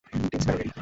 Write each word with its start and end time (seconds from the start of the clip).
Team 0.05 0.41
Sparrow 0.41 0.57
ready? 0.59 0.71